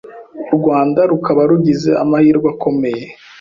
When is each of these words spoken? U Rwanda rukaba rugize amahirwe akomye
U 0.53 0.55
Rwanda 0.57 0.99
rukaba 1.11 1.41
rugize 1.49 1.91
amahirwe 2.03 2.47
akomye 2.53 2.91